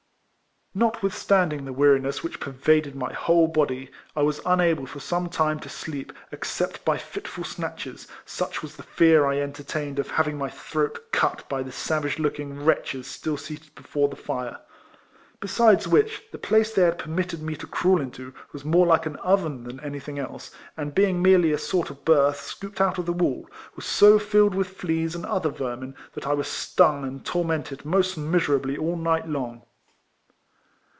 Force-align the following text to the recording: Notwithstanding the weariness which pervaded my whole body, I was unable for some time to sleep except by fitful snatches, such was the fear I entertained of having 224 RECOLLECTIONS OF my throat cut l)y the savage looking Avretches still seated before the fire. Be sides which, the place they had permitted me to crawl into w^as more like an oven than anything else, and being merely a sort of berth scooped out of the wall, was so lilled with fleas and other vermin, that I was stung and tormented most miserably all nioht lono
Notwithstanding 0.73 1.65
the 1.65 1.73
weariness 1.73 2.23
which 2.23 2.39
pervaded 2.39 2.95
my 2.95 3.11
whole 3.11 3.45
body, 3.49 3.91
I 4.15 4.21
was 4.21 4.39
unable 4.45 4.85
for 4.85 5.01
some 5.01 5.27
time 5.27 5.59
to 5.59 5.67
sleep 5.69 6.13
except 6.31 6.85
by 6.85 6.97
fitful 6.97 7.43
snatches, 7.43 8.07
such 8.25 8.61
was 8.61 8.77
the 8.77 8.83
fear 8.83 9.25
I 9.25 9.41
entertained 9.41 9.99
of 9.99 10.11
having 10.11 10.35
224 10.37 10.81
RECOLLECTIONS 10.81 11.05
OF 11.11 11.13
my 11.13 11.17
throat 11.17 11.33
cut 11.35 11.51
l)y 11.51 11.61
the 11.61 11.71
savage 11.73 12.19
looking 12.19 12.55
Avretches 12.55 13.03
still 13.03 13.35
seated 13.35 13.75
before 13.75 14.07
the 14.07 14.15
fire. 14.15 14.61
Be 15.41 15.49
sides 15.49 15.89
which, 15.89 16.23
the 16.31 16.37
place 16.37 16.71
they 16.73 16.83
had 16.83 16.97
permitted 16.97 17.41
me 17.41 17.57
to 17.57 17.67
crawl 17.67 17.99
into 17.99 18.31
w^as 18.53 18.63
more 18.63 18.87
like 18.87 19.05
an 19.05 19.17
oven 19.17 19.65
than 19.65 19.81
anything 19.81 20.19
else, 20.19 20.51
and 20.77 20.95
being 20.95 21.21
merely 21.21 21.51
a 21.51 21.57
sort 21.57 21.89
of 21.89 22.05
berth 22.05 22.39
scooped 22.39 22.79
out 22.79 22.97
of 22.97 23.05
the 23.05 23.11
wall, 23.11 23.45
was 23.75 23.83
so 23.85 24.15
lilled 24.31 24.55
with 24.55 24.69
fleas 24.69 25.15
and 25.15 25.25
other 25.25 25.49
vermin, 25.49 25.97
that 26.13 26.25
I 26.27 26.31
was 26.33 26.47
stung 26.47 27.03
and 27.03 27.25
tormented 27.25 27.83
most 27.83 28.15
miserably 28.17 28.77
all 28.77 28.95
nioht 28.95 29.27
lono 29.29 29.67